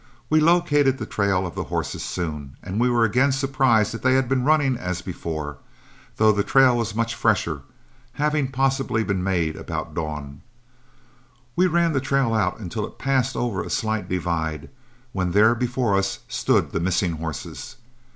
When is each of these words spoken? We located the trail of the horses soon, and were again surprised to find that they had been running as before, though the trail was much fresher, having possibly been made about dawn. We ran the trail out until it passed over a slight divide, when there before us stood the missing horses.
We 0.31 0.39
located 0.39 0.97
the 0.97 1.05
trail 1.05 1.45
of 1.45 1.53
the 1.53 1.65
horses 1.65 2.01
soon, 2.01 2.57
and 2.63 2.81
were 2.81 3.03
again 3.05 3.31
surprised 3.31 3.91
to 3.91 3.99
find 3.99 4.03
that 4.03 4.09
they 4.09 4.15
had 4.15 4.27
been 4.27 4.43
running 4.43 4.75
as 4.75 5.03
before, 5.03 5.57
though 6.15 6.31
the 6.31 6.43
trail 6.43 6.75
was 6.75 6.95
much 6.95 7.13
fresher, 7.13 7.61
having 8.13 8.47
possibly 8.51 9.03
been 9.03 9.23
made 9.23 9.55
about 9.55 9.93
dawn. 9.93 10.41
We 11.55 11.67
ran 11.67 11.93
the 11.93 12.01
trail 12.01 12.33
out 12.33 12.59
until 12.59 12.87
it 12.87 12.97
passed 12.97 13.35
over 13.35 13.63
a 13.63 13.69
slight 13.69 14.09
divide, 14.09 14.71
when 15.13 15.33
there 15.33 15.53
before 15.53 15.95
us 15.95 16.21
stood 16.27 16.71
the 16.71 16.79
missing 16.79 17.11
horses. 17.17 17.75